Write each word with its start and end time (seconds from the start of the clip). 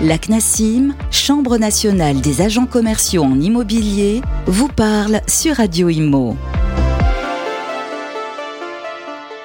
La 0.00 0.16
CNASIM, 0.16 0.94
Chambre 1.10 1.58
nationale 1.58 2.20
des 2.20 2.40
agents 2.40 2.66
commerciaux 2.66 3.24
en 3.24 3.40
immobilier, 3.40 4.22
vous 4.46 4.68
parle 4.68 5.22
sur 5.26 5.56
Radio 5.56 5.88
Imo. 5.88 6.36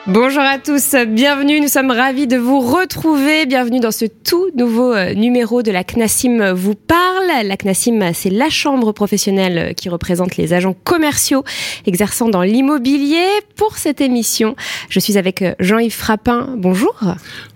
Bonjour 0.06 0.44
à 0.44 0.60
tous, 0.60 0.96
bienvenue, 1.08 1.60
nous 1.60 1.70
sommes 1.70 1.90
ravis 1.90 2.28
de 2.28 2.38
vous 2.38 2.60
retrouver, 2.60 3.48
bienvenue 3.48 3.80
dans 3.80 3.90
ce 3.90 4.06
tout 4.06 4.52
nouveau 4.56 4.94
euh, 4.94 5.16
numéro 5.16 5.64
de 5.64 5.72
la 5.72 5.84
CNASIM 5.84 6.52
vous 6.52 6.76
parle. 6.76 7.48
La 7.48 7.58
CNASIM, 7.58 8.12
c'est 8.14 8.30
la 8.30 8.50
chambre 8.50 8.92
professionnelle 8.92 9.74
qui 9.74 9.90
représente 9.90 10.38
les 10.38 10.54
agents 10.54 10.76
commerciaux 10.84 11.44
exerçant 11.88 12.30
dans 12.30 12.44
l'immobilier. 12.44 13.26
Pour 13.56 13.78
cette 13.78 14.02
émission, 14.02 14.56
je 14.90 15.00
suis 15.00 15.18
avec 15.18 15.42
euh, 15.42 15.56
Jean-Yves 15.60 15.96
Frappin, 15.96 16.54
bonjour. 16.58 16.94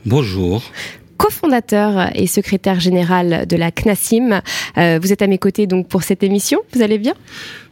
Bonjour 0.05 0.63
cofondateur 1.17 2.11
et 2.15 2.27
secrétaire 2.27 2.79
général 2.79 3.45
de 3.47 3.57
la 3.57 3.71
CNASIM. 3.71 4.41
Euh, 4.77 4.99
vous 5.01 5.11
êtes 5.11 5.21
à 5.21 5.27
mes 5.27 5.37
côtés 5.37 5.67
donc 5.67 5.87
pour 5.87 6.03
cette 6.03 6.23
émission. 6.23 6.59
Vous 6.73 6.81
allez 6.81 6.97
bien? 6.97 7.13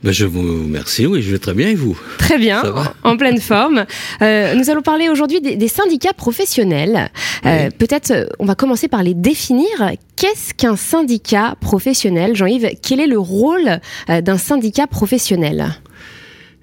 Ben 0.03 0.11
Je 0.11 0.25
vous 0.25 0.41
remercie. 0.41 1.05
Oui, 1.05 1.21
je 1.21 1.31
vais 1.31 1.39
très 1.39 1.53
bien. 1.53 1.69
Et 1.69 1.75
vous? 1.75 1.97
Très 2.17 2.37
bien, 2.37 2.63
en 3.03 3.17
pleine 3.17 3.39
forme. 3.39 3.85
Euh, 4.21 4.53
nous 4.55 4.69
allons 4.69 4.81
parler 4.81 5.09
aujourd'hui 5.09 5.41
des, 5.41 5.67
syndicats 5.67 6.13
professionnels. 6.13 7.09
Euh, 7.45 7.69
peut-être 7.77 8.29
on 8.39 8.45
va 8.45 8.55
commencer 8.55 8.87
par 8.87 9.03
les 9.03 9.13
définir. 9.13 9.67
Qu'est-ce 10.15 10.53
qu'un 10.53 10.75
syndicat 10.75 11.55
professionnel? 11.59 12.35
Jean-Yves, 12.35 12.71
quel 12.81 12.99
est 12.99 13.07
le 13.07 13.19
rôle 13.19 13.79
d'un 14.07 14.37
syndicat 14.37 14.87
professionnel? 14.87 15.75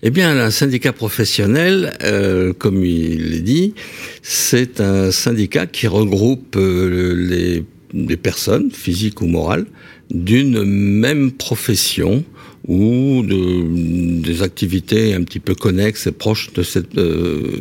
Eh 0.04 0.10
bien, 0.10 0.36
un 0.36 0.50
syndicat 0.50 0.92
professionnel, 0.92 1.96
euh, 2.02 2.52
comme 2.52 2.84
il 2.84 3.34
est 3.34 3.40
dit, 3.40 3.74
c'est 4.20 4.80
un 4.80 5.12
syndicat 5.12 5.66
qui 5.66 5.86
regroupe 5.86 6.56
euh, 6.56 7.14
les, 7.14 7.64
les, 7.94 8.16
personnes, 8.16 8.72
physiques 8.72 9.20
ou 9.20 9.26
morales, 9.26 9.66
d'une 10.10 10.64
même 10.64 11.30
profession 11.30 12.24
ou 12.66 13.22
de, 13.22 14.20
des 14.22 14.42
activités 14.42 15.14
un 15.14 15.22
petit 15.22 15.40
peu 15.40 15.54
connexes 15.54 16.08
et 16.08 16.12
proches 16.12 16.52
de 16.52 16.64
cette, 16.64 16.98
euh, 16.98 17.60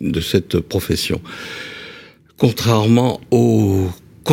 de 0.00 0.20
cette 0.20 0.60
profession. 0.60 1.20
Contrairement 2.38 3.20
aux 3.30 3.88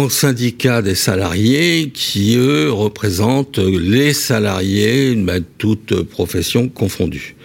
syndicat 0.09 0.82
des 0.82 0.95
salariés 0.95 1.92
qui, 1.94 2.36
eux, 2.38 2.72
représentent 2.72 3.59
les 3.59 4.14
salariés, 4.14 5.16
ben, 5.16 5.44
toutes 5.58 6.04
professions 6.04 6.70
confondues. 6.70 7.36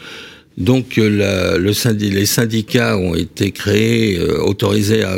Donc 0.56 0.96
le 0.96 1.58
les 1.58 2.26
syndicats 2.26 2.96
ont 2.96 3.16
été 3.16 3.50
créés, 3.50 4.18
euh, 4.18 4.38
autorisés 4.38 5.02
à, 5.02 5.16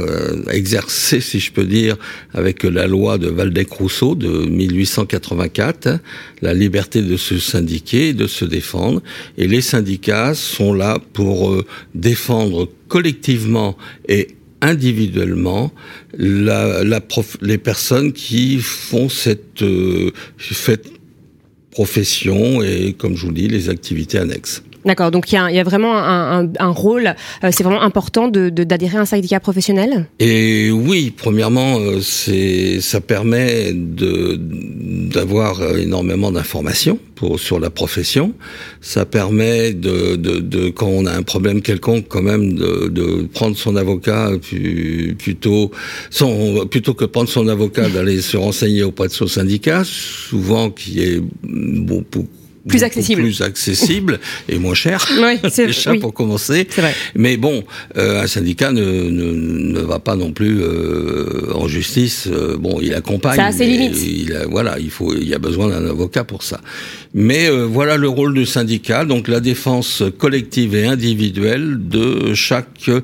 exercer, 0.50 1.20
si 1.20 1.40
je 1.40 1.52
peux 1.52 1.64
dire, 1.64 1.96
avec 2.32 2.62
la 2.62 2.86
loi 2.86 3.18
de 3.18 3.28
Valdec-Rousseau 3.28 4.14
de 4.14 4.28
1884, 4.28 5.98
la 6.40 6.54
liberté 6.54 7.02
de 7.02 7.18
se 7.18 7.38
syndiquer, 7.38 8.14
de 8.14 8.26
se 8.26 8.46
défendre. 8.46 9.02
Et 9.36 9.46
les 9.46 9.60
syndicats 9.60 10.34
sont 10.34 10.72
là 10.72 10.98
pour 11.12 11.50
euh, 11.50 11.66
défendre 11.94 12.70
collectivement 12.88 13.76
et 14.08 14.35
individuellement 14.60 15.72
la, 16.16 16.82
la 16.84 17.00
les 17.42 17.58
personnes 17.58 18.12
qui 18.12 18.58
font 18.58 19.08
cette, 19.08 19.62
euh, 19.62 20.10
cette 20.38 20.90
profession 21.70 22.62
et, 22.62 22.94
comme 22.96 23.16
je 23.16 23.26
vous 23.26 23.32
dis, 23.32 23.48
les 23.48 23.68
activités 23.68 24.18
annexes. 24.18 24.62
D'accord, 24.86 25.10
donc 25.10 25.32
il 25.32 25.34
y, 25.34 25.58
a, 25.58 25.64
vraiment 25.64 25.96
un, 25.96 26.70
rôle, 26.70 27.16
euh, 27.42 27.50
c'est 27.50 27.64
vraiment 27.64 27.82
important 27.82 28.28
d'adhérer 28.28 28.98
à 28.98 29.00
un 29.00 29.04
syndicat 29.04 29.40
professionnel? 29.40 30.06
Et 30.20 30.70
oui, 30.70 31.12
premièrement, 31.14 31.80
euh, 31.80 32.00
ça 32.80 33.00
permet 33.00 33.72
d'avoir 33.74 35.60
euh, 35.60 35.78
énormément 35.78 36.30
d'informations 36.30 37.00
sur 37.36 37.58
la 37.58 37.70
profession. 37.70 38.32
Ça 38.80 39.04
permet 39.04 39.72
de, 39.72 40.70
quand 40.70 40.86
on 40.86 41.04
a 41.06 41.12
un 41.12 41.22
problème 41.22 41.62
quelconque, 41.62 42.06
quand 42.08 42.22
même, 42.22 42.54
de, 42.54 42.86
de 42.86 43.22
prendre 43.34 43.56
son 43.56 43.74
avocat 43.74 44.30
plutôt, 45.18 45.72
son, 46.10 46.64
plutôt 46.70 46.94
que 46.94 47.06
prendre 47.06 47.28
son 47.28 47.48
avocat, 47.48 47.88
d'aller 47.88 48.20
se 48.20 48.36
renseigner 48.36 48.84
auprès 48.84 49.08
de 49.08 49.12
son 49.12 49.26
syndicat, 49.26 49.82
souvent 49.84 50.70
qui 50.70 51.02
est 51.02 51.20
beaucoup 51.42 52.28
plus 52.68 52.82
accessible, 52.82 53.22
plus 53.22 53.42
accessible 53.42 54.20
et 54.48 54.58
moins 54.58 54.74
cher. 54.74 55.06
Oui, 55.20 55.38
c'est 55.50 55.66
déjà 55.66 55.94
pour 55.94 56.12
commencer. 56.12 56.66
Vrai. 56.76 56.94
Mais 57.14 57.36
bon, 57.36 57.64
euh, 57.96 58.22
un 58.22 58.26
syndicat 58.26 58.72
ne, 58.72 58.82
ne, 58.82 59.32
ne, 59.32 59.80
va 59.80 59.98
pas 59.98 60.16
non 60.16 60.32
plus 60.32 60.60
euh, 60.60 61.52
en 61.54 61.68
justice. 61.68 62.28
Euh, 62.30 62.56
bon, 62.56 62.80
il 62.80 62.94
accompagne. 62.94 63.36
Ça 63.36 63.46
a 63.46 63.52
ses 63.52 63.66
limites. 63.66 64.02
Il 64.02 64.34
a, 64.34 64.46
voilà, 64.46 64.78
il 64.78 64.90
faut, 64.90 65.14
il 65.14 65.28
y 65.28 65.34
a 65.34 65.38
besoin 65.38 65.68
d'un 65.68 65.86
avocat 65.86 66.24
pour 66.24 66.42
ça. 66.42 66.60
Mais 67.14 67.48
euh, 67.48 67.64
voilà 67.64 67.96
le 67.96 68.08
rôle 68.08 68.34
du 68.34 68.44
syndicat, 68.44 69.06
donc 69.06 69.28
la 69.28 69.40
défense 69.40 70.02
collective 70.18 70.74
et 70.74 70.86
individuelle 70.86 71.78
de 71.88 72.34
chaque 72.34 72.88
euh, 72.88 73.00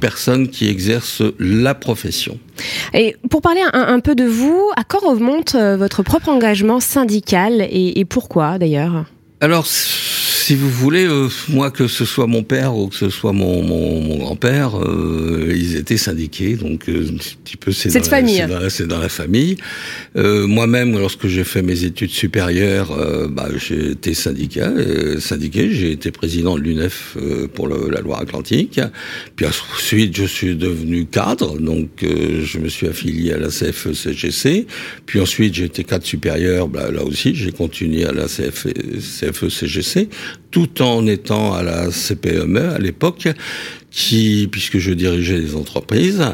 personne 0.00 0.48
qui 0.48 0.68
exerce 0.68 1.22
la 1.40 1.74
profession. 1.74 2.38
Et 2.94 3.16
pour 3.30 3.42
parler 3.42 3.62
un, 3.72 4.00
peu 4.00 4.14
de 4.14 4.24
vous, 4.24 4.70
à 4.76 4.84
quand 4.84 5.00
remonte 5.00 5.54
votre 5.54 6.02
propre 6.02 6.28
engagement 6.28 6.80
syndical 6.80 7.66
et, 7.70 8.04
pourquoi 8.04 8.58
d'ailleurs? 8.58 9.04
Si 10.48 10.54
vous 10.54 10.70
voulez, 10.70 11.04
euh, 11.04 11.28
moi, 11.50 11.70
que 11.70 11.88
ce 11.88 12.06
soit 12.06 12.26
mon 12.26 12.42
père 12.42 12.74
ou 12.74 12.88
que 12.88 12.96
ce 12.96 13.10
soit 13.10 13.34
mon, 13.34 13.62
mon, 13.62 14.00
mon 14.00 14.16
grand-père, 14.16 14.80
euh, 14.82 15.52
ils 15.54 15.76
étaient 15.76 15.98
syndiqués, 15.98 16.54
donc 16.54 16.88
euh, 16.88 17.06
un 17.06 17.18
petit 17.44 17.58
peu 17.58 17.70
c'est 17.70 17.92
dans, 17.92 18.02
famille. 18.02 18.46
C'est 18.70 18.86
dans, 18.86 18.98
la 18.98 19.10
famille. 19.10 19.58
Moi-même, 20.14 20.98
lorsque 20.98 21.26
j'ai 21.26 21.44
fait 21.44 21.60
mes 21.60 21.84
études 21.84 22.12
supérieures, 22.12 22.96
bah, 23.28 23.48
j'ai 23.58 23.90
été 23.90 24.14
syndicat, 24.14 24.72
syndiqué. 25.20 25.70
J'ai 25.70 25.92
été 25.92 26.10
président 26.10 26.56
de 26.56 26.62
l'UNEF 26.62 27.18
pour 27.52 27.68
le, 27.68 27.90
la 27.90 28.00
Loire-Atlantique. 28.00 28.80
Puis 29.36 29.44
ensuite, 29.44 30.16
je 30.16 30.24
suis 30.24 30.56
devenu 30.56 31.04
cadre, 31.04 31.58
donc 31.58 31.88
je 32.00 32.58
me 32.58 32.68
suis 32.68 32.86
affilié 32.86 33.34
à 33.34 33.38
la 33.38 33.48
CFE-CGC. 33.48 34.66
Puis 35.04 35.20
ensuite, 35.20 35.54
j'ai 35.54 35.64
été 35.64 35.84
cadre 35.84 36.06
supérieur. 36.06 36.68
Bah, 36.68 36.90
là 36.90 37.04
aussi, 37.04 37.34
j'ai 37.34 37.52
continué 37.52 38.06
à 38.06 38.12
la 38.12 38.24
CFE. 38.24 38.68
CFE-CGC, 38.98 40.08
tout 40.50 40.82
en 40.82 41.06
étant 41.06 41.52
à 41.54 41.62
la 41.62 41.90
CPME 41.90 42.74
à 42.74 42.78
l'époque, 42.78 43.28
qui, 43.98 44.48
puisque 44.48 44.78
je 44.78 44.92
dirigeais 44.92 45.38
les 45.38 45.56
entreprises, 45.56 46.24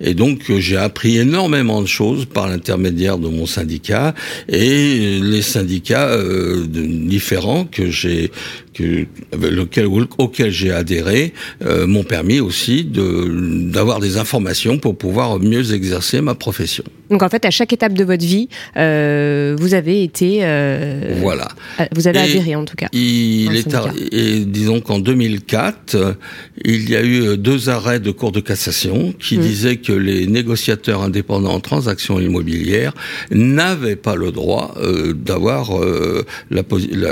et 0.00 0.12
donc 0.12 0.50
j'ai 0.58 0.76
appris 0.76 1.18
énormément 1.18 1.80
de 1.80 1.86
choses 1.86 2.24
par 2.24 2.48
l'intermédiaire 2.48 3.16
de 3.16 3.28
mon 3.28 3.46
syndicat 3.46 4.12
et 4.48 5.20
les 5.22 5.42
syndicats 5.42 6.08
euh, 6.08 6.66
différents 6.66 7.64
que 7.64 7.90
j'ai 7.90 8.32
que, 8.72 9.06
lequel, 9.36 9.86
auquel 10.18 10.50
j'ai 10.50 10.72
adhéré 10.72 11.32
euh, 11.64 11.86
m'ont 11.86 12.04
permis 12.04 12.40
aussi 12.40 12.84
de 12.84 13.70
d'avoir 13.70 14.00
des 14.00 14.16
informations 14.16 14.78
pour 14.78 14.96
pouvoir 14.96 15.38
mieux 15.38 15.74
exercer 15.74 16.20
ma 16.20 16.34
profession. 16.34 16.84
Donc 17.10 17.22
en 17.22 17.28
fait, 17.28 17.44
à 17.44 17.50
chaque 17.50 17.72
étape 17.72 17.92
de 17.92 18.04
votre 18.04 18.24
vie, 18.24 18.48
euh, 18.76 19.54
vous 19.58 19.74
avez 19.74 20.02
été 20.02 20.40
euh, 20.42 21.16
voilà, 21.20 21.48
vous 21.94 22.08
avez 22.08 22.20
adhéré 22.20 22.54
en 22.56 22.64
tout 22.64 22.76
cas. 22.76 22.88
Il 22.92 23.56
est 23.56 23.68
et 24.12 24.40
disons 24.44 24.80
qu'en 24.80 24.98
2004, 24.98 26.16
il 26.64 26.88
y 26.88 26.96
a 26.96 27.04
eu 27.04 27.36
deux 27.36 27.68
arrêts 27.68 28.00
de 28.00 28.10
cour 28.10 28.32
de 28.32 28.40
cassation 28.40 29.14
qui 29.18 29.38
mmh. 29.38 29.40
disaient 29.40 29.76
que 29.76 29.92
les 29.92 30.26
négociateurs 30.26 31.02
indépendants 31.02 31.54
en 31.54 31.60
transactions 31.60 32.20
immobilières 32.20 32.94
n'avaient 33.30 33.96
pas 33.96 34.16
le 34.16 34.32
droit 34.32 34.74
euh, 34.78 35.12
d'avoir 35.12 35.78
euh, 35.78 36.24
la, 36.50 36.62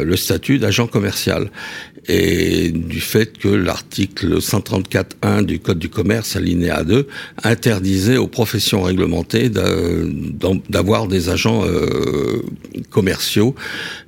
le 0.02 0.16
statut 0.16 0.58
d'agent 0.58 0.86
commercial 0.86 1.50
et 2.08 2.70
du 2.70 3.00
fait 3.00 3.38
que 3.38 3.48
l'article 3.48 4.38
134.1 4.38 5.44
du 5.44 5.60
Code 5.60 5.78
du 5.78 5.88
commerce, 5.88 6.36
alinéa 6.36 6.82
2, 6.82 7.06
interdisait 7.44 8.16
aux 8.16 8.26
professions 8.26 8.82
réglementées 8.82 9.50
d'avoir 9.50 11.06
des 11.06 11.28
agents 11.28 11.64
euh, 11.64 12.42
commerciaux 12.90 13.54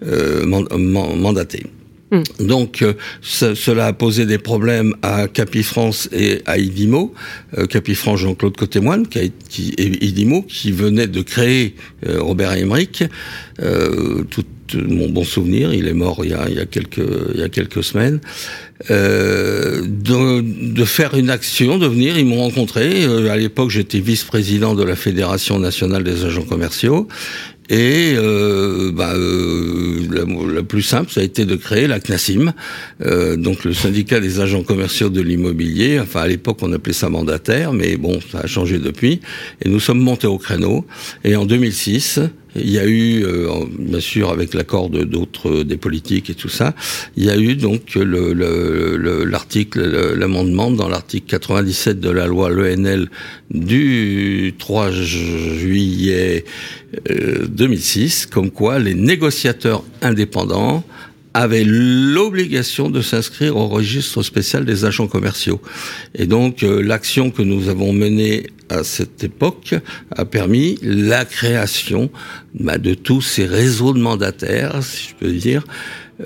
euh, 0.04 0.44
mandatés. 0.46 1.66
Hmm. 2.12 2.22
Donc, 2.38 2.82
euh, 2.82 2.92
cela 3.22 3.86
a 3.86 3.92
posé 3.92 4.26
des 4.26 4.38
problèmes 4.38 4.94
à 5.02 5.26
Capifrance 5.28 6.08
et 6.12 6.42
à 6.46 6.58
Idimo. 6.58 7.14
Euh, 7.58 7.66
Capifrance, 7.66 8.20
Jean-Claude 8.20 8.56
Cotémoine, 8.56 9.08
qui, 9.08 9.32
qui, 9.48 9.74
et 9.78 10.04
Idimo, 10.04 10.42
qui 10.42 10.70
venait 10.72 11.08
de 11.08 11.22
créer 11.22 11.74
Robert 12.06 12.52
Emmerich. 12.52 13.02
tout 14.30 14.44
mon 14.74 15.08
bon 15.08 15.24
souvenir, 15.24 15.72
il 15.74 15.86
est 15.88 15.92
mort 15.94 16.20
il 16.24 16.30
y 16.30 16.34
a, 16.34 16.48
il 16.48 16.56
y 16.56 16.60
a 16.60 16.66
quelques 16.66 17.02
il 17.34 17.40
y 17.40 17.42
a 17.42 17.48
quelques 17.48 17.82
semaines, 17.84 18.20
euh, 18.90 19.82
de, 19.82 20.72
de, 20.72 20.84
faire 20.84 21.14
une 21.14 21.30
action, 21.30 21.78
de 21.78 21.86
venir. 21.86 22.18
Ils 22.18 22.26
m'ont 22.26 22.40
rencontré. 22.40 23.04
Euh, 23.04 23.30
à 23.30 23.36
l'époque, 23.36 23.70
j'étais 23.70 24.00
vice-président 24.00 24.74
de 24.74 24.82
la 24.82 24.96
Fédération 24.96 25.58
nationale 25.58 26.02
des 26.04 26.24
agents 26.24 26.42
commerciaux. 26.42 27.08
Et 27.72 28.12
euh, 28.18 28.92
bah, 28.92 29.14
euh, 29.14 30.06
la, 30.54 30.62
plus 30.62 30.82
simple, 30.82 31.10
ça 31.10 31.20
a 31.20 31.24
été 31.24 31.46
de 31.46 31.56
créer 31.56 31.86
la 31.86 32.00
CNASIM, 32.00 32.52
euh, 33.00 33.36
donc 33.36 33.64
le 33.64 33.72
syndicat 33.72 34.20
des 34.20 34.40
agents 34.40 34.62
commerciaux 34.62 35.08
de 35.08 35.22
l'immobilier. 35.22 35.98
Enfin, 35.98 36.20
à 36.20 36.28
l'époque, 36.28 36.58
on 36.60 36.70
appelait 36.74 36.92
ça 36.92 37.08
mandataire, 37.08 37.72
mais 37.72 37.96
bon, 37.96 38.20
ça 38.30 38.40
a 38.40 38.46
changé 38.46 38.78
depuis. 38.78 39.22
Et 39.64 39.70
nous 39.70 39.80
sommes 39.80 40.00
montés 40.00 40.26
au 40.26 40.36
créneau. 40.36 40.84
Et 41.24 41.34
en 41.34 41.46
2006, 41.46 42.20
il 42.56 42.70
y 42.70 42.78
a 42.78 42.86
eu, 42.86 43.24
euh, 43.24 43.64
bien 43.78 44.00
sûr, 44.00 44.30
avec 44.30 44.54
l'accord 44.54 44.90
de 44.90 45.04
d'autres 45.04 45.62
des 45.62 45.76
politiques 45.76 46.30
et 46.30 46.34
tout 46.34 46.48
ça, 46.48 46.74
il 47.16 47.24
y 47.24 47.30
a 47.30 47.36
eu 47.36 47.54
donc 47.54 47.94
l'article, 47.94 49.80
le, 49.80 50.14
l'amendement 50.14 50.70
dans 50.70 50.88
l'article 50.88 51.26
97 51.28 52.00
de 52.00 52.10
la 52.10 52.26
loi 52.26 52.50
l'ENL 52.50 53.08
du 53.50 54.54
3 54.58 54.90
juillet 54.90 56.44
2006, 57.48 58.26
euh, 58.26 58.34
comme 58.34 58.50
quoi 58.50 58.78
les 58.78 58.94
négociateurs 58.94 59.84
indépendants 60.02 60.84
avaient 61.34 61.64
l'obligation 61.64 62.90
de 62.90 63.00
s'inscrire 63.00 63.56
au 63.56 63.66
registre 63.68 64.22
spécial 64.22 64.64
des 64.64 64.84
agents 64.84 65.06
commerciaux. 65.06 65.60
Et 66.14 66.26
donc 66.26 66.62
euh, 66.62 66.82
l'action 66.82 67.30
que 67.30 67.42
nous 67.42 67.68
avons 67.68 67.92
menée 67.92 68.46
à 68.72 68.84
cette 68.84 69.22
époque 69.24 69.74
a 70.10 70.24
permis 70.24 70.78
la 70.82 71.24
création 71.24 72.10
bah, 72.54 72.78
de 72.78 72.94
tous 72.94 73.20
ces 73.20 73.46
réseaux 73.46 73.92
de 73.92 74.00
mandataires, 74.00 74.82
si 74.82 75.10
je 75.10 75.14
peux 75.14 75.32
dire, 75.32 75.64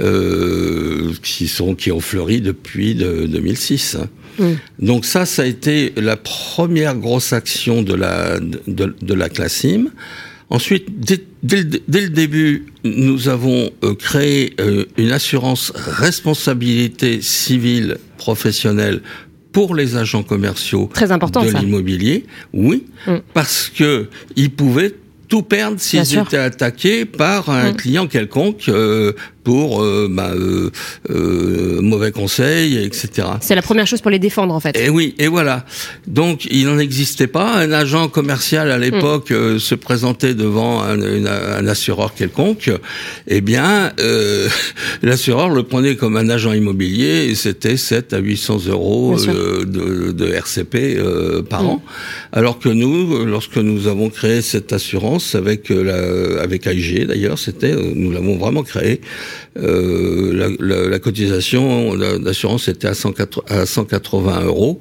euh, 0.01 1.13
qui 1.23 1.49
sont 1.49 1.75
qui 1.75 1.91
ont 1.93 2.01
fleuri 2.01 2.41
depuis 2.41 2.95
de, 2.95 3.27
2006. 3.27 3.99
Mmh. 4.39 4.45
Donc 4.79 5.05
ça, 5.05 5.27
ça 5.27 5.43
a 5.43 5.47
été 5.47 5.93
la 5.97 6.17
première 6.17 6.95
grosse 6.97 7.33
action 7.33 7.83
de 7.83 7.95
la 7.95 8.39
de, 8.41 8.95
de 9.01 9.15
la 9.15 9.29
Classim. 9.29 9.91
Ensuite, 10.49 11.01
dès, 11.01 11.21
dès, 11.43 11.65
dès, 11.65 12.03
le 12.03 12.11
début, 12.11 12.67
nous 12.85 13.29
avons 13.29 13.71
euh, 13.83 13.95
créé 13.95 14.55
euh, 14.61 14.85
une 14.97 15.11
assurance 15.11 15.73
responsabilité 15.75 17.21
civile 17.21 17.99
professionnelle 18.17 19.03
pour 19.57 19.75
les 19.75 19.97
agents 19.97 20.23
commerciaux 20.23 20.91
Très 20.93 21.13
important, 21.13 21.43
de 21.43 21.49
l'immobilier, 21.49 22.27
oui, 22.53 22.85
mm. 23.07 23.15
parce 23.33 23.73
que 23.75 24.11
ils 24.37 24.51
pouvaient 24.51 24.93
tout 25.29 25.43
perdre 25.43 25.81
s'ils 25.81 26.19
étaient 26.19 26.37
attaqués 26.37 27.05
par 27.05 27.51
un 27.51 27.73
mm. 27.73 27.77
client 27.77 28.07
quelconque 28.07 28.69
euh, 28.69 29.13
pour 29.47 29.81
euh, 29.81 30.09
bah, 30.11 30.33
euh, 30.35 30.73
euh, 31.09 31.81
mauvais 31.81 32.11
conseils, 32.11 32.79
etc. 32.79 33.29
C'est 33.41 33.55
la 33.55 33.63
première 33.63 33.87
chose 33.87 34.01
pour 34.01 34.11
les 34.11 34.19
défendre 34.19 34.53
en 34.53 34.59
fait. 34.59 34.77
Et 34.77 34.91
oui, 34.91 35.15
et 35.21 35.29
voilà. 35.29 35.65
Donc 36.09 36.49
il 36.51 36.67
n'en 36.67 36.81
existait 36.81 37.29
pas. 37.29 37.55
Un 37.55 37.71
agent 37.71 38.09
commercial 38.09 38.73
à 38.73 38.79
l'époque 38.79 39.31
mm. 39.31 39.61
se 39.61 39.77
présentait 39.77 40.35
devant 40.35 40.83
un, 40.83 40.99
un, 41.01 41.69
assureur 41.69 42.13
quelconque. 42.13 42.73
Eh 43.29 43.41
bien, 43.41 43.93
l'assureur 45.03 45.51
le 45.51 45.63
prenait 45.63 45.95
comme 45.95 46.17
un 46.17 46.29
agent 46.29 46.53
immobilier 46.53 47.29
et 47.31 47.37
c'était 47.37 47.77
7 47.77 48.15
à 48.15 48.19
800 48.19 48.67
euros 48.67 49.17
de, 49.17 50.11
de, 50.11 50.27
RCP 50.27 50.99
par 51.49 51.63
mm. 51.63 51.67
an. 51.67 51.83
Alors 52.33 52.59
que 52.59 52.69
nous, 52.69 53.25
lorsque 53.25 53.59
nous 53.59 53.87
avons 53.87 54.11
créé 54.11 54.43
cette 54.43 54.73
assurance 54.73 55.16
avec 55.35 55.69
la, 55.71 56.41
avec 56.41 56.67
AIG 56.67 57.07
d'ailleurs, 57.07 57.39
c'était, 57.39 57.75
nous 57.75 58.11
l'avons 58.11 58.37
vraiment 58.37 58.63
créé. 58.63 59.01
Euh, 59.59 60.35
la, 60.35 60.49
la, 60.61 60.89
la, 60.89 60.99
cotisation 60.99 61.95
d'assurance 62.19 62.69
était 62.69 62.89
à, 62.89 62.95
180, 62.95 64.45
euros. 64.45 64.79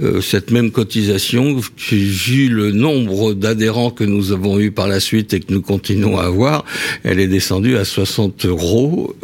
Euh, 0.00 0.20
cette 0.20 0.50
même 0.50 0.70
cotisation, 0.70 1.60
vu 1.90 2.48
le 2.48 2.70
nombre 2.70 3.34
d'adhérents 3.34 3.90
que 3.90 4.04
nous 4.04 4.32
avons 4.32 4.60
eu 4.60 4.70
par 4.70 4.86
la 4.86 5.00
suite 5.00 5.34
et 5.34 5.40
que 5.40 5.52
nous 5.52 5.62
continuons 5.62 6.18
à 6.18 6.24
avoir, 6.24 6.64
elle 7.02 7.18
est 7.18 7.26
descendue 7.26 7.76
à 7.76 7.84
60 7.84 8.46
euros 8.46 9.14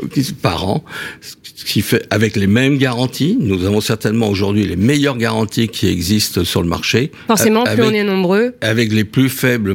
par 0.43 0.69
an, 0.69 0.85
ce 1.21 1.65
qui 1.65 1.83
fait 1.83 2.05
avec 2.11 2.37
les 2.37 2.47
mêmes 2.47 2.79
garanties. 2.79 3.37
Nous 3.39 3.65
avons 3.65 3.81
certainement 3.81 4.29
aujourd'hui 4.29 4.67
les 4.67 4.77
meilleures 4.77 5.17
garanties 5.17 5.69
qui 5.69 5.89
existent 5.89 6.45
sur 6.45 6.63
le 6.63 6.69
marché. 6.69 7.13
Forcément, 7.27 7.65
plus 7.65 7.83
on 7.83 7.91
est 7.91 8.05
nombreux. 8.05 8.55
Avec 8.61 8.93
les 8.93 9.05
plus 9.05 9.29
faibles. 9.29 9.75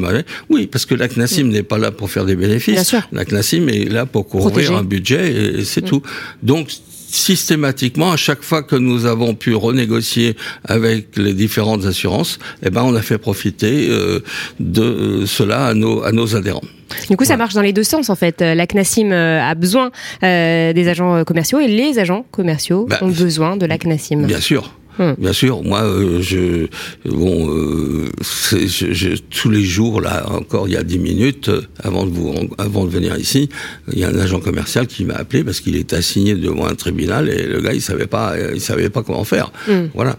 Oui, 0.50 0.68
parce 0.74 0.88
que 0.88 0.96
la 0.96 1.08
CNASIM 1.08 1.50
n'est 1.50 1.62
pas 1.62 1.78
là 1.78 1.92
pour 1.92 2.10
faire 2.10 2.26
des 2.26 2.36
bénéfices. 2.36 2.96
La 3.12 3.26
CNASIM 3.26 3.70
est 3.70 3.86
là 3.86 4.08
pour 4.08 4.28
couvrir 4.28 4.76
un 4.76 4.84
budget 4.84 5.32
et, 5.60 5.66
c'est 5.66 5.86
mm. 5.86 5.88
tout. 5.88 6.02
Donc 6.42 6.70
systématiquement, 7.08 8.12
à 8.12 8.18
chaque 8.18 8.42
fois 8.42 8.64
que 8.64 8.76
nous 8.76 9.06
avons 9.06 9.36
pu 9.36 9.54
renégocier 9.54 10.36
avec 10.66 11.16
les 11.16 11.36
différentes 11.36 11.86
assurances, 11.86 12.40
eh 12.64 12.72
ben, 12.72 12.82
on 12.82 12.96
a 12.96 13.04
fait 13.04 13.20
profiter 13.20 13.88
euh, 13.88 14.22
de 14.60 14.82
euh, 14.82 15.26
cela 15.28 15.68
à 15.68 15.74
nos, 15.76 16.02
à 16.02 16.12
nos 16.12 16.36
adhérents. 16.36 16.64
Du 17.12 17.16
coup, 17.16 17.26
ça 17.26 17.38
marche 17.38 17.54
dans 17.54 17.62
les 17.62 17.72
deux 17.72 17.84
sens 17.84 18.10
en 18.10 18.16
fait. 18.16 18.42
Euh, 18.42 18.56
la 18.56 18.66
CNASIM 18.66 19.12
a 19.12 19.54
besoin 19.54 19.92
des 20.24 20.86
agents 20.88 21.24
commerciaux 21.24 21.60
et 21.60 21.68
les 21.68 22.00
agents 22.00 22.26
commerciaux 22.32 22.88
bah, 22.90 22.98
ont 23.02 23.10
besoin 23.10 23.58
de 23.58 23.68
la 23.68 23.78
CNASIM. 23.78 24.26
Bien 24.26 24.42
sûr. 24.42 24.74
Hmm. 24.98 25.14
Bien 25.18 25.34
sûr, 25.34 25.64
moi, 25.64 25.82
euh, 25.82 26.22
je, 26.22 26.68
bon, 27.10 27.50
euh, 27.50 28.10
je, 28.22 29.16
tous 29.30 29.50
les 29.50 29.64
jours, 29.64 30.02
là, 30.02 30.30
encore 30.30 30.68
il 30.68 30.74
y 30.74 30.78
a 30.78 30.84
dix 30.84 31.00
minutes, 31.00 31.50
avant 31.84 32.06
de 32.06 32.12
vous, 32.12 32.34
avant 32.58 32.86
de 32.86 32.90
venir 32.90 33.18
ici, 33.18 33.50
il 33.92 34.00
y 34.00 34.04
a 34.04 34.10
un 34.10 34.20
agent 34.20 34.40
commercial 34.40 34.88
qui 34.88 35.06
m'a 35.06 35.16
appelé 35.16 35.44
parce 35.44 35.60
qu'il 35.62 35.76
était 35.76 35.96
assigné 35.96 36.36
devant 36.36 36.68
un 36.68 36.76
tribunal 36.76 37.30
et 37.30 37.44
le 37.48 37.62
gars, 37.62 37.74
il 37.74 37.82
savait 37.82 38.08
pas, 38.08 38.36
il 38.54 38.62
savait 38.62 38.90
pas 38.90 39.04
comment 39.04 39.24
faire. 39.24 39.52
Hmm. 39.68 39.88
Voilà. 39.94 40.18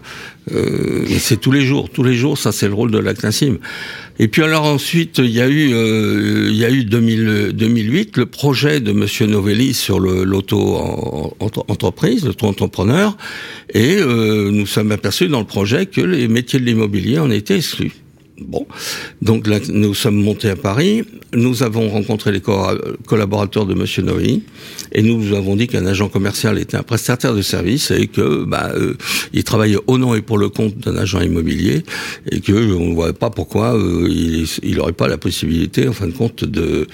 Euh, 0.53 1.03
c'est 1.19 1.41
tous 1.41 1.51
les 1.51 1.61
jours, 1.61 1.89
tous 1.89 2.03
les 2.03 2.13
jours, 2.13 2.37
ça 2.37 2.51
c'est 2.51 2.67
le 2.67 2.75
rôle 2.75 2.91
de 2.91 2.99
la. 2.99 3.13
Et 4.19 4.27
puis 4.27 4.43
alors 4.43 4.65
ensuite, 4.65 5.17
il 5.17 5.31
y 5.31 5.41
a 5.41 5.47
eu, 5.47 5.73
euh, 5.73 6.49
il 6.51 6.55
y 6.55 6.65
a 6.65 6.69
eu 6.69 6.83
2000, 6.83 7.53
2008 7.53 8.17
le 8.17 8.27
projet 8.27 8.79
de 8.79 8.91
Monsieur 8.91 9.25
Novelli 9.25 9.73
sur 9.73 9.99
l'auto-entreprise, 9.99 12.25
l'auto-entrepreneur, 12.25 13.17
et 13.73 13.95
euh, 13.97 14.51
nous 14.51 14.67
sommes 14.67 14.91
aperçus 14.91 15.27
dans 15.27 15.39
le 15.39 15.47
projet 15.47 15.87
que 15.87 16.01
les 16.01 16.27
métiers 16.27 16.59
de 16.59 16.65
l'immobilier 16.65 17.17
en 17.19 17.31
étaient 17.31 17.57
exclus. 17.57 18.04
Bon, 18.41 18.67
donc 19.21 19.47
là, 19.47 19.59
nous 19.69 19.93
sommes 19.93 20.21
montés 20.21 20.49
à 20.49 20.57
Paris, 20.57 21.03
nous 21.33 21.63
avons 21.63 21.87
rencontré 21.87 22.33
les 22.33 22.41
collaborateurs 22.41 23.65
de 23.65 23.73
Monsieur 23.73 24.03
Noé 24.03 24.41
et 24.91 25.01
nous 25.01 25.17
nous 25.17 25.33
avons 25.37 25.55
dit 25.55 25.67
qu'un 25.67 25.85
agent 25.85 26.09
commercial 26.09 26.59
était 26.59 26.75
un 26.75 26.83
prestataire 26.83 27.33
de 27.33 27.41
service 27.41 27.91
et 27.91 28.07
que 28.07 28.43
bah, 28.43 28.71
euh, 28.75 28.95
il 29.31 29.45
travaillait 29.45 29.79
au 29.87 29.97
nom 29.97 30.15
et 30.15 30.21
pour 30.21 30.37
le 30.37 30.49
compte 30.49 30.77
d'un 30.79 30.97
agent 30.97 31.21
immobilier 31.21 31.83
et 32.29 32.41
que 32.41 32.51
on 32.51 32.89
ne 32.89 32.93
voit 32.93 33.13
pas 33.13 33.29
pourquoi 33.29 33.73
euh, 33.77 34.09
il 34.09 34.75
n'aurait 34.75 34.91
pas 34.91 35.07
la 35.07 35.17
possibilité, 35.17 35.87
en 35.87 35.93
fin 35.93 36.07
de 36.07 36.13
compte, 36.13 36.43
de 36.43 36.87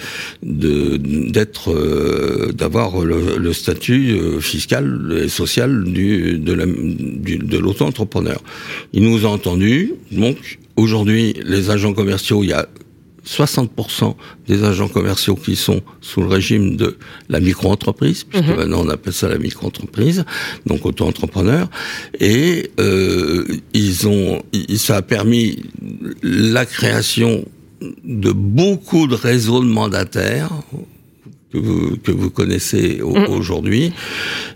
d'être 0.43 1.71
euh, 1.71 2.51
d'avoir 2.53 2.99
le, 3.01 3.51
statut 3.53 4.15
fiscal 4.39 5.23
et 5.25 5.27
social 5.27 5.85
du 5.85 6.37
de 6.37 7.57
l'auto-entrepreneur. 7.57 8.41
Il 8.93 9.03
nous 9.09 9.25
a 9.25 9.29
entendus, 9.29 9.93
donc 10.11 10.59
Aujourd'hui, 10.75 11.33
les 11.43 11.69
agents 11.69 11.93
commerciaux, 11.93 12.43
il 12.43 12.49
y 12.49 12.53
a 12.53 12.67
60% 13.25 14.15
des 14.47 14.63
agents 14.63 14.87
commerciaux 14.87 15.35
qui 15.35 15.55
sont 15.55 15.81
sous 16.01 16.21
le 16.21 16.27
régime 16.27 16.75
de 16.75 16.97
la 17.29 17.39
micro-entreprise, 17.39 18.23
puisque 18.23 18.47
mhm. 18.47 18.55
maintenant 18.55 18.81
on 18.83 18.89
appelle 18.89 19.13
ça 19.13 19.27
la 19.27 19.37
micro-entreprise, 19.37 20.25
donc 20.65 20.85
auto-entrepreneur, 20.85 21.69
et 22.19 22.71
euh, 22.79 23.45
ils 23.73 24.07
ont, 24.07 24.41
ça 24.75 24.97
a 24.97 25.01
permis 25.01 25.63
la 26.23 26.65
création 26.65 27.45
de 28.03 28.31
beaucoup 28.31 29.07
de 29.07 29.15
réseaux 29.15 29.59
de 29.59 29.69
mandataires 29.69 30.51
que 31.51 31.57
vous, 31.57 31.97
que 31.97 32.11
vous 32.11 32.29
connaissez 32.29 32.99
mm. 33.01 33.25
aujourd'hui. 33.29 33.93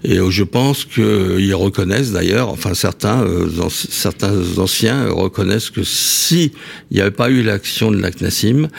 Et 0.03 0.17
je 0.29 0.43
pense 0.43 0.85
qu'ils 0.85 1.55
reconnaissent 1.55 2.11
d'ailleurs, 2.11 2.49
enfin 2.49 2.73
certains, 2.73 3.23
euh, 3.23 3.47
certains 3.69 4.57
anciens 4.57 5.09
reconnaissent 5.09 5.69
que 5.69 5.83
si 5.83 6.51
il 6.91 6.95
n'y 6.95 7.01
avait 7.01 7.11
pas 7.11 7.29
eu 7.29 7.43
l'action 7.43 7.91
de 7.91 7.97
la 7.97 8.11
CNASIM, 8.11 8.69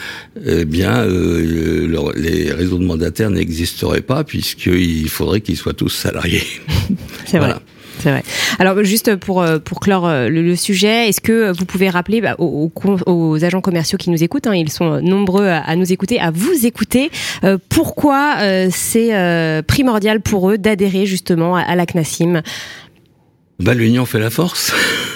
eh 0.45 0.65
bien 0.65 0.99
euh, 0.99 2.13
les 2.15 2.51
réseaux 2.51 2.77
de 2.77 2.85
mandataires 2.85 3.29
n'existeraient 3.29 4.01
pas 4.01 4.23
puisqu'il 4.23 5.09
faudrait 5.09 5.41
qu'ils 5.41 5.57
soient 5.57 5.73
tous 5.73 5.89
salariés. 5.89 6.43
C'est 7.25 7.39
vrai. 7.39 7.55
C'est 7.99 8.11
vrai. 8.11 8.23
Alors 8.59 8.83
juste 8.83 9.15
pour 9.15 9.41
euh, 9.41 9.59
pour 9.59 9.79
clore 9.79 10.07
euh, 10.07 10.29
le, 10.29 10.55
sujet, 10.55 11.09
est-ce 11.09 11.21
que 11.21 11.51
vous 11.51 11.65
pouvez 11.65 11.89
rappeler 11.89 12.21
bah, 12.21 12.35
aux, 12.37 13.43
agents 13.43 13.61
commerciaux 13.61 13.97
qui 13.97 14.09
nous 14.09 14.23
écoutent, 14.23 14.47
hein, 14.47 14.55
ils 14.55 14.71
sont 14.71 15.01
nombreux 15.01 15.47
à, 15.47 15.75
nous 15.75 15.91
écouter, 15.91 16.19
à 16.19 16.31
vous 16.31 16.65
écouter, 16.65 17.11
euh, 17.43 17.57
pourquoi 17.69 18.37
c'est 18.69 19.63
primordial 19.67 20.21
pour 20.21 20.49
eux 20.49 20.57
d'adhérer 20.57 21.05
justement 21.05 21.55
à, 21.55 21.75
la 21.75 21.85
CNASIM? 21.85 22.41
Bah, 23.59 23.73
L'union 23.73 24.05
fait 24.05 24.19
la 24.19 24.29
force. 24.29 24.73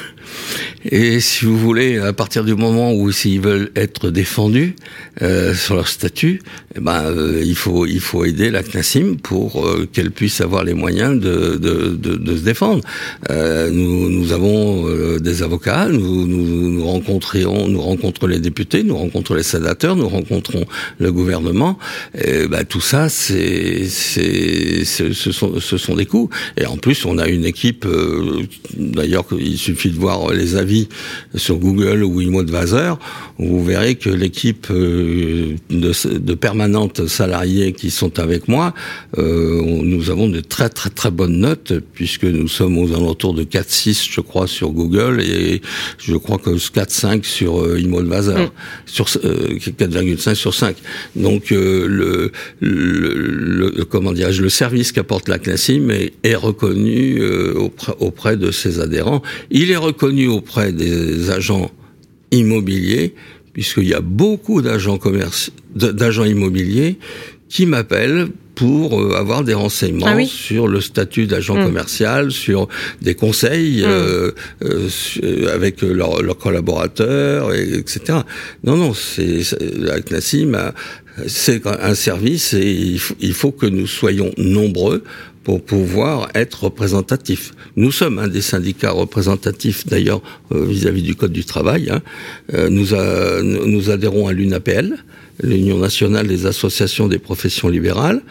Et 0.84 1.20
si 1.20 1.46
vous 1.46 1.58
voulez, 1.58 2.00
à 2.00 2.12
partir 2.12 2.44
du 2.44 2.56
moment 2.56 2.92
où 2.94 3.12
s'ils 3.12 3.40
veulent 3.40 3.70
être 3.76 4.10
défendus 4.10 4.76
euh, 5.22 5.54
sur 5.54 5.76
leur 5.76 5.88
statut, 5.88 6.42
eh 6.76 6.80
ben 6.80 7.04
euh, 7.06 7.42
il 7.46 7.56
faut 7.56 7.86
il 7.86 8.00
faut 8.00 8.26
aider 8.26 8.50
la 8.50 8.64
CNASIM 8.64 9.18
pour 9.22 9.64
euh, 9.66 9.88
qu'elle 9.92 10.10
puisse 10.10 10.42
avoir 10.42 10.64
les 10.64 10.74
moyens 10.74 11.20
de 11.20 11.56
de, 11.58 11.96
de, 11.96 12.16
de 12.16 12.36
se 12.36 12.42
défendre. 12.42 12.84
Euh, 13.30 13.70
nous 13.70 14.10
nous 14.10 14.32
avons 14.32 14.88
euh, 14.88 15.20
des 15.20 15.44
avocats, 15.44 15.88
nous, 15.88 16.26
nous 16.26 16.72
nous 16.72 16.86
rencontrons 16.86 17.68
nous 17.68 17.82
rencontrons 17.82 18.26
les 18.26 18.40
députés, 18.40 18.82
nous 18.84 18.98
rencontrons 18.98 19.36
les 19.36 19.44
sénateurs, 19.44 19.96
nous 19.96 20.10
rencontrons 20.10 20.66
le 20.98 21.12
gouvernement. 21.12 21.78
Ben, 22.50 22.66
tout 22.66 22.82
ça, 22.82 23.08
c'est 23.10 23.86
c'est 23.88 24.84
ce 24.84 25.32
sont 25.32 25.60
ce 25.60 25.78
sont 25.78 25.96
des 25.96 26.08
coûts. 26.08 26.30
Et 26.58 26.66
en 26.66 26.78
plus, 26.78 27.06
on 27.06 27.18
a 27.20 27.28
une 27.28 27.46
équipe. 27.46 27.86
D'ailleurs, 28.78 29.26
il 29.38 29.58
suffit 29.58 29.92
de 29.92 30.00
voir 30.00 30.32
les 30.34 30.56
avis 30.56 30.71
sur 31.36 31.58
Google 31.58 32.04
ou 32.04 32.22
ImoAdvisor, 32.22 33.00
vous 33.42 33.63
verrez 33.63 33.96
que 33.96 34.10
l'équipe 34.10 34.68
euh, 34.70 35.56
de, 35.70 36.18
de, 36.18 36.34
permanentes 36.36 37.08
salariés 37.08 37.74
qui 37.74 37.90
sont 37.90 38.20
avec 38.20 38.48
moi, 38.48 38.74
euh, 39.18 39.62
nous 39.63 40.12
avons 40.12 40.30
de 40.30 40.42
très 40.42 40.70
très 40.70 40.92
très 40.92 41.10
bonnes 41.10 41.40
notes 41.40 41.74
puisque 41.94 42.25
nous 42.25 42.48
sommes 42.48 42.78
aux 42.78 42.94
alentours 42.94 43.34
de 43.34 43.44
4-6 43.44 44.10
je 44.12 44.22
crois 44.22 44.48
sur 44.48 44.70
Google 44.70 45.22
et 45.22 45.62
je 45.98 46.16
crois 46.16 46.38
que 46.38 46.51
4-5 46.51 47.24
sur 47.24 47.62
euh, 47.62 47.80
ImoAdvisor, 47.80 48.40
mm. 48.40 48.51
sur 48.86 49.06
4,5 49.06 50.36
sur 50.36 50.54
5. 50.54 50.75
Donc 51.16 51.50
le, 51.50 52.32
le, 52.60 53.86
comment 53.90 54.13
dirais-je 54.13 54.44
le 54.44 54.50
service 54.50 54.92
qu'apporte 54.92 55.28
la 55.28 55.40
CNASIM 55.40 55.90
est, 55.90 56.13
est 56.24 56.36
reconnu 56.36 57.24
auprès, 57.56 57.94
auprès 58.00 58.38
de 58.38 58.51
ses 58.51 58.80
adhérents. 58.80 59.22
Il 59.50 59.72
est 59.72 59.78
reconnu 59.78 60.28
auprès 60.28 60.61
des 60.70 61.30
agents 61.32 61.72
immobiliers, 62.32 63.13
puisqu'il 63.53 63.88
y 63.88 63.94
a 63.94 64.01
beaucoup 64.01 64.62
d'agents 64.62 65.00
d'agents 65.75 66.25
immobiliers 66.25 66.98
qui 67.50 67.65
m'appellent 67.65 68.30
pour 68.56 69.00
euh, 69.00 69.15
avoir 69.15 69.44
des 69.44 69.53
renseignements 69.53 70.18
ah 70.20 70.25
sur 70.25 70.68
le 70.68 70.82
statut 70.82 71.25
d'agent 71.25 71.56
mmh. 71.56 71.65
commercial, 71.65 72.32
sur 72.32 72.68
des 73.01 73.15
conseils 73.15 73.82
mmh. 73.82 73.86
euh, 73.88 74.32
euh, 74.63 75.53
avec 75.53 75.82
leurs 75.82 76.38
collaborateurs, 76.38 77.53
etc. 77.53 78.20
Non, 78.63 78.77
non, 78.77 78.94
c'est 78.94 79.41
la 79.77 80.00
CNASIM, 80.01 80.74
c'est 81.27 81.65
un 81.65 81.96
service 81.96 82.53
et 82.53 82.72
il 82.72 83.00
faut, 83.00 83.15
il 83.20 83.34
faut 83.34 83.51
que 83.51 83.65
nous 83.65 83.88
soyons 83.88 84.32
nombreux 84.38 85.03
pour 85.43 85.63
pouvoir 85.63 86.29
être 86.36 86.65
représentatif. 86.65 87.53
Nous 87.75 87.91
sommes 87.91 88.19
un 88.19 88.27
des 88.27 88.41
syndicats 88.41 88.91
représentatifs 88.91 89.88
d'ailleurs 89.88 90.21
euh, 90.51 90.65
vis-à-vis 90.65 91.01
du 91.01 91.15
Code 91.15 91.31
du 91.31 91.45
travail. 91.45 91.89
Hein. 91.89 92.01
Euh, 92.53 92.69
nous, 92.69 92.88
nous 93.67 93.89
adhérons 93.89 94.27
à 94.27 94.33
l'UNAPL, 94.33 94.98
l'Union 95.41 95.79
nationale 95.79 96.27
des 96.27 96.45
associations 96.45 97.07
des 97.07 97.17
professions 97.17 97.69
libérales. 97.69 98.21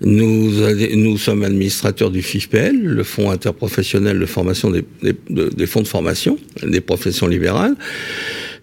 Nous, 0.00 0.50
nous 0.94 1.18
sommes 1.18 1.42
administrateurs 1.42 2.10
du 2.10 2.20
FIFPL, 2.20 2.76
le 2.82 3.04
Fonds 3.04 3.30
interprofessionnel 3.30 4.18
de 4.18 4.26
formation 4.26 4.70
des, 4.70 4.84
des, 5.30 5.66
fonds 5.66 5.80
de 5.80 5.88
formation 5.88 6.38
des 6.62 6.80
professions 6.80 7.28
libérales. 7.28 7.76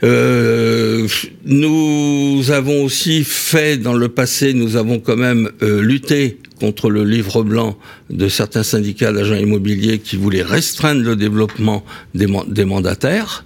Euh, 0.04 1.08
nous 1.46 2.44
avons 2.52 2.84
aussi 2.84 3.24
fait 3.24 3.78
dans 3.78 3.94
le 3.94 4.10
passé, 4.10 4.54
nous 4.54 4.76
avons 4.76 5.00
quand 5.00 5.16
même 5.16 5.50
euh, 5.64 5.82
lutté 5.82 6.38
contre 6.64 6.90
le 6.90 7.04
livre 7.04 7.44
blanc 7.44 7.78
de 8.10 8.30
certains 8.30 8.64
syndicats 8.64 9.12
d'agents 9.12 9.36
immobiliers 9.36 10.00
qui 10.00 10.16
voulaient 10.16 10.44
restreindre 10.44 11.02
le 11.04 11.18
développement 11.18 11.84
des, 12.16 12.28
des, 12.48 12.64
mandataires. 12.64 13.44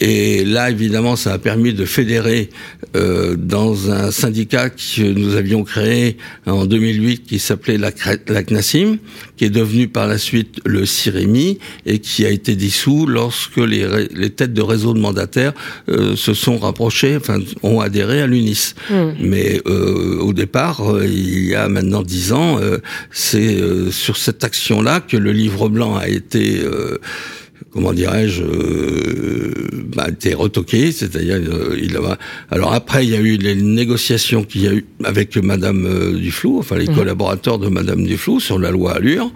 Et 0.00 0.44
là, 0.44 0.68
évidemment, 0.68 1.14
ça 1.14 1.32
a 1.32 1.38
permis 1.38 1.72
de 1.72 1.84
fédérer 1.84 2.50
euh, 2.96 3.36
dans 3.36 3.92
un 3.92 4.10
syndicat 4.10 4.68
que 4.70 5.12
nous 5.12 5.36
avions 5.36 5.62
créé 5.62 6.16
en 6.44 6.66
2008 6.66 7.24
qui 7.24 7.38
s'appelait 7.38 7.78
la, 7.78 7.92
la 8.26 8.42
CNASIM, 8.42 8.98
qui 9.36 9.44
est 9.44 9.50
devenu 9.50 9.86
par 9.86 10.08
la 10.08 10.18
suite 10.18 10.60
le 10.64 10.86
CIREMI 10.86 11.58
et 11.86 12.00
qui 12.00 12.26
a 12.26 12.30
été 12.30 12.56
dissous 12.56 13.06
lorsque 13.06 13.58
les, 13.58 13.86
les 14.14 14.30
têtes 14.30 14.54
de 14.54 14.62
réseau 14.62 14.92
de 14.92 14.98
mandataires 14.98 15.52
euh, 15.88 16.16
se 16.16 16.34
sont 16.34 16.58
rapprochés, 16.58 17.16
enfin, 17.16 17.38
ont 17.62 17.80
adhéré 17.80 18.22
à 18.22 18.26
l'UNIS. 18.26 18.74
Mmh. 18.90 18.94
Mais 19.20 19.60
euh, 19.66 20.18
au 20.18 20.32
départ, 20.32 20.82
il 21.04 21.46
y 21.46 21.54
a 21.54 21.68
maintenant 21.68 22.02
dix 22.02 22.32
ans, 22.32 22.55
euh, 22.58 22.78
c'est 23.10 23.56
euh, 23.56 23.90
sur 23.90 24.16
cette 24.16 24.44
action-là 24.44 25.00
que 25.00 25.16
le 25.16 25.32
livre 25.32 25.68
blanc 25.68 25.96
a 25.96 26.08
été 26.08 26.60
euh, 26.60 26.98
comment 27.70 27.92
dirais-je, 27.92 28.42
euh, 28.42 29.52
bah, 29.94 30.08
été 30.08 30.34
retoqué, 30.34 30.92
c'est-à-dire 30.92 31.38
il 31.76 31.92
va. 31.98 32.16
Alors 32.50 32.72
après, 32.72 33.04
il 33.04 33.10
y 33.10 33.16
a 33.16 33.20
eu 33.20 33.36
les 33.36 33.54
négociations 33.54 34.44
qu'il 34.44 34.62
y 34.62 34.68
a 34.68 34.72
eu 34.72 34.86
avec 35.04 35.36
Madame 35.36 36.16
Duflou, 36.18 36.58
enfin 36.58 36.78
les 36.78 36.88
mmh. 36.88 36.94
collaborateurs 36.94 37.58
de 37.58 37.68
Madame 37.68 38.04
Duflou 38.04 38.40
sur 38.40 38.58
la 38.58 38.70
loi 38.70 38.96
Allure, 38.96 39.30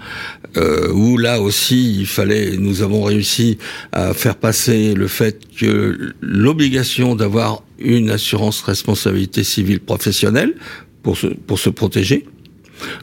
où 0.94 1.18
là 1.18 1.40
aussi 1.40 2.00
il 2.00 2.06
fallait, 2.06 2.56
nous 2.56 2.82
avons 2.82 3.02
réussi 3.02 3.58
à 3.92 4.14
faire 4.14 4.36
passer 4.36 4.94
le 4.94 5.06
fait 5.06 5.40
que 5.58 6.14
l'obligation 6.22 7.16
d'avoir 7.16 7.62
une 7.78 8.10
assurance 8.10 8.62
responsabilité 8.62 9.44
civile 9.44 9.80
professionnelle 9.80 10.54
pour 11.02 11.16
se 11.16 11.26
pour 11.26 11.58
se 11.58 11.70
protéger 11.70 12.26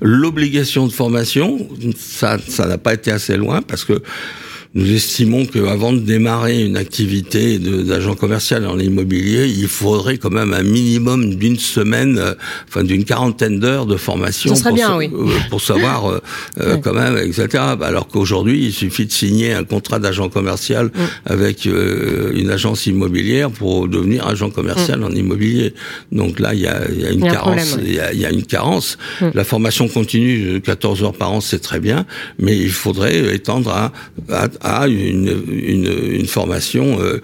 L'obligation 0.02 0.88
de 0.88 0.92
formation, 0.92 1.68
ça, 1.98 2.38
ça 2.48 2.66
n'a 2.66 2.78
pas 2.78 2.94
été 2.94 3.12
assez 3.12 3.38
loin 3.38 3.62
parce 3.62 3.86
que 3.86 4.02
nous 4.74 4.92
estimons 4.92 5.46
qu'avant 5.46 5.94
de 5.94 6.00
démarrer 6.00 6.64
une 6.64 6.78
activité 6.78 7.58
d'agent 7.60 8.16
commercial 8.16 8.66
en 8.68 8.78
immobilier, 8.78 9.48
il 9.48 9.68
faudrait 9.68 10.18
quand 10.18 10.30
même 10.30 10.54
un 10.54 10.64
minimum 10.64 11.36
d'une 11.36 11.58
semaine, 11.58 12.18
euh, 12.18 12.34
enfin 12.68 12.84
d'une 12.84 13.06
quarantaine 13.06 13.60
d'heures 13.60 13.86
de 13.86 13.96
formation 13.96 14.54
pour, 14.54 14.74
bien, 14.74 14.98
oui. 14.98 15.10
Euh, 15.14 15.30
pour, 15.50 15.62
savoir 15.62 16.08
euh, 16.60 16.78
quand 16.84 16.94
même, 16.94 17.18
etc. 17.18 17.64
Alors 17.82 18.08
qu'aujourd'hui, 18.08 18.66
il 18.66 18.74
suffit 18.74 19.06
de 19.06 19.12
signer 19.12 19.54
un 19.54 19.64
contrat 19.64 20.00
d'agent 20.00 20.30
commercial 20.30 20.92
avec 21.26 21.66
une 21.66 22.50
agence 22.50 22.86
immobilière 22.86 23.50
pour 23.50 23.88
devenir 23.88 24.28
agent 24.28 24.50
commercial 24.50 25.04
en 25.04 25.12
immobilier. 25.12 25.74
Donc 26.12 26.40
là, 26.40 26.54
il 26.54 26.62
y 26.62 26.68
a, 26.68 26.90
y 26.92 27.06
a, 27.06 27.12
une 27.12 27.22
carence. 27.22 27.78
Il 27.84 27.94
y, 27.94 28.00
a, 28.00 28.14
y, 28.14 28.26
a, 28.26 28.32
une 28.32 28.46
carence. 28.46 28.98
La 29.34 29.44
formation 29.44 29.88
continue, 29.88 30.62
14 30.62 31.04
heures 31.04 31.14
par 31.14 31.32
an, 31.32 31.42
c'est 31.42 31.60
très 31.60 31.80
bien, 31.80 32.06
mais 32.40 32.58
il 32.58 32.72
faudrait 32.72 33.36
étendre 33.36 33.72
à, 33.72 33.92
à 34.30 34.50
à 34.62 34.88
une, 34.88 36.26
formation 36.28 37.00
euh, 37.00 37.22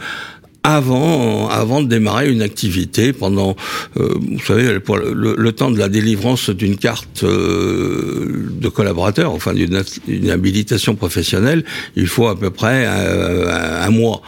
avant, 0.64 1.82
de 1.82 1.88
démarrer 1.88 2.32
une 2.32 2.42
activité 2.42 3.12
pendant, 3.12 3.56
euh, 3.98 4.14
vous 4.18 4.40
savez, 4.40 4.64
le, 4.74 5.52
temps 5.52 5.72
de 5.72 5.78
la 5.78 5.90
délivrance 5.90 6.50
d'une 6.50 6.78
carte 6.78 7.24
euh, 7.24 8.50
de 8.50 8.70
collaborateur, 8.70 9.34
enfin 9.34 9.54
d'une 9.54 10.30
habilitation 10.30 10.96
professionnelle, 10.96 11.66
il 11.96 12.08
faut 12.08 12.28
à 12.28 12.40
peu 12.40 12.50
près 12.50 12.86
un 12.86 13.90
mois 13.90 14.22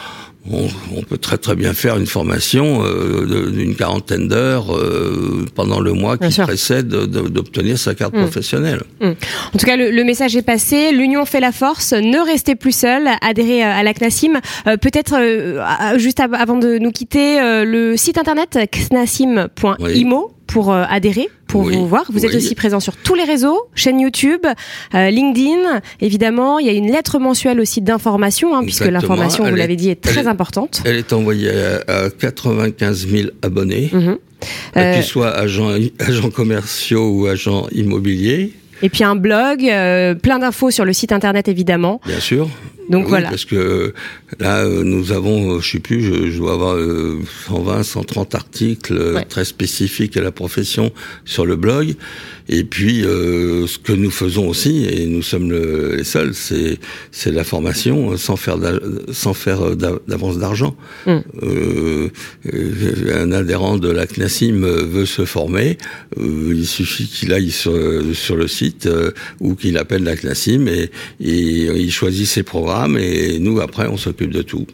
on, 0.52 1.02
peut 1.02 1.18
très 1.18 1.38
très 1.38 1.56
bien 1.56 1.74
faire 1.74 1.98
une 1.98 2.06
formation 2.06 2.84
euh, 2.84 3.52
d'une 3.52 3.76
quarantaine 3.76 4.28
d'heures 4.28 4.76
euh, 4.76 5.46
pendant 5.56 5.80
le 5.80 5.94
mois 5.94 6.18
qui 6.18 6.40
précède 6.42 6.88
d'obtenir 6.88 7.78
sa 7.78 7.96
carte 7.96 8.14
mm. 8.14 8.22
professionnelle. 8.22 8.84
Mm. 9.02 9.12
En 9.54 9.58
tout 9.58 9.66
cas, 9.66 9.76
le, 9.76 10.04
message 10.04 10.36
est 10.36 10.44
passé. 10.44 10.92
L'union 10.92 11.26
fait 11.26 11.40
la 11.40 11.52
force. 11.52 11.94
Ne 11.94 12.24
restez 12.24 12.56
plus 12.56 12.76
seul. 12.76 13.08
Adhérez 13.22 13.64
à 13.64 13.82
la 13.82 13.94
CNASIM. 13.94 14.40
Euh, 14.68 14.78
peut-être 14.78 15.16
juste 15.98 16.20
avant 16.20 16.58
de 16.58 16.78
nous 16.78 16.92
quitter, 16.92 17.40
le 17.66 17.98
site 17.98 18.18
internet 18.18 18.60
knasim.imo 18.72 20.35
pour 20.56 20.72
euh, 20.72 20.86
adhérer, 20.88 21.28
pour 21.48 21.64
vous 21.64 21.86
voir. 21.86 22.06
Vous 22.08 22.26
êtes 22.26 22.34
aussi 22.34 22.56
présent 22.56 22.80
sur 22.80 22.96
tous 22.96 23.14
les 23.14 23.26
réseaux, 23.26 23.68
chaîne 23.76 24.00
YouTube, 24.00 24.46
euh, 24.94 25.10
LinkedIn, 25.10 25.82
évidemment. 26.00 26.60
Il 26.60 26.66
y 26.66 26.70
a 26.70 26.72
une 26.72 26.90
lettre 26.90 27.20
mensuelle 27.20 27.60
aussi 27.60 27.82
d'information, 27.82 28.56
hein, 28.56 28.64
puisque 28.64 28.86
l'information, 28.86 29.44
vous 29.50 29.56
l'avez 29.56 29.76
dit, 29.76 29.90
est 29.90 30.00
très 30.00 30.28
importante. 30.28 30.82
Elle 30.86 30.96
est 30.96 31.12
envoyée 31.12 31.52
à, 31.90 32.10
95 32.10 33.06
000 33.06 33.30
abonnés, 33.42 33.90
mhm. 33.92 34.18
euh, 34.78 34.94
qu'ils 34.94 35.04
soient 35.04 35.32
agents, 35.32 35.76
agents 36.00 36.30
commerciaux 36.30 37.10
ou 37.10 37.28
agents 37.28 37.68
immobiliers. 37.74 38.54
Et 38.82 38.88
puis 38.88 39.04
un 39.04 39.18
blog, 39.18 39.60
plein 40.22 40.40
d'infos 40.40 40.72
sur 40.72 40.86
le 40.86 40.94
site 40.94 41.12
internet 41.12 41.50
évidemment. 41.50 42.00
Bien 42.06 42.22
sûr. 42.22 42.48
Donc 42.90 43.08
voilà. 43.08 43.30
Parce 43.30 43.46
que 43.46 43.94
là, 44.40 44.60
euh, 44.60 44.84
nous 44.84 45.12
avons, 45.12 45.56
euh, 45.56 45.60
je 45.60 45.72
sais 45.72 45.80
plus, 45.80 46.02
je, 46.02 46.38
dois 46.38 46.54
avoir 46.54 46.78
120, 47.48 47.80
euh, 47.80 47.84
130 47.84 48.36
articles 48.36 49.26
très 49.30 49.46
spécifiques 49.46 50.18
à 50.18 50.22
la 50.22 50.32
profession 50.32 50.92
sur 51.26 51.46
le 51.46 51.56
blog. 51.56 51.96
Et 52.48 52.64
puis, 52.64 53.04
euh, 53.04 53.66
ce 53.66 53.80
que 53.80 53.92
nous 53.92 54.12
faisons 54.12 54.48
aussi, 54.48 54.86
et 54.86 55.08
nous 55.08 55.24
sommes 55.24 55.50
le, 55.50 55.96
les 55.96 56.04
seuls, 56.04 56.36
c'est 56.36 56.78
c'est 57.12 57.32
la 57.32 57.44
formation 57.44 58.16
sans 58.18 58.36
faire 58.36 58.58
sans 59.12 59.34
faire 59.34 59.76
d'avance 59.76 60.38
d'argent. 60.38 60.76
Mm. 61.08 61.18
Euh, 61.42 62.10
un 63.16 63.32
adhérent 63.32 63.78
de 63.78 63.90
la 63.90 64.06
CNASIM 64.06 64.62
veut 64.62 65.08
se 65.08 65.26
former, 65.26 65.78
il 66.20 66.68
suffit 66.68 67.08
qu'il 67.08 67.34
aille 67.34 67.50
sur, 67.50 67.74
sur 68.14 68.36
le 68.36 68.48
site 68.48 68.88
ou 69.40 69.56
qu'il 69.56 69.78
appelle 69.78 70.04
la 70.04 70.16
CNASIM 70.16 70.68
et, 70.68 70.92
et 71.20 71.66
il 71.76 71.92
choisit 71.92 72.28
ses 72.28 72.44
programmes 72.44 72.75
programme 72.76 72.98
et 72.98 73.40
nous 73.40 73.60
après 73.62 73.88
on 73.88 73.98
s'occupe 73.98 74.32
de 74.32 74.42
tout. 74.42 74.66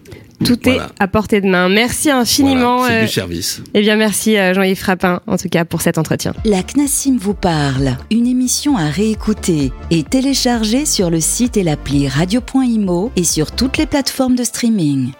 Tout 0.43 0.57
Voilà. 0.63 0.85
est 0.97 1.03
à 1.03 1.07
portée 1.07 1.39
de 1.39 1.47
main. 1.47 1.69
Merci 1.69 2.09
infiniment. 2.09 2.77
Voilà, 2.79 2.95
c'est 2.95 2.99
euh, 3.01 3.05
du 3.05 3.11
service. 3.11 3.61
eh 3.75 3.81
bien, 3.81 3.95
merci 3.95 4.35
euh, 4.37 4.55
Jean-Yves 4.55 4.79
Frappin, 4.79 5.21
en 5.27 5.37
tout 5.37 5.49
cas, 5.49 5.65
pour 5.65 5.81
cet 5.83 5.99
entretien. 5.99 6.33
La 6.45 6.63
CNASIM 6.63 7.17
vous 7.19 7.35
parle, 7.35 7.95
une 8.09 8.25
émission 8.25 8.75
à 8.75 8.85
réécouter 8.89 9.71
et 9.91 10.01
télécharger 10.01 10.87
sur 10.87 11.11
le 11.11 11.19
site 11.19 11.57
et 11.57 11.63
l'appli 11.63 12.07
radio.imo 12.07 13.11
et 13.15 13.23
sur 13.23 13.51
toutes 13.51 13.77
les 13.77 13.85
plateformes 13.85 14.35
de 14.35 14.43
streaming. 14.43 15.11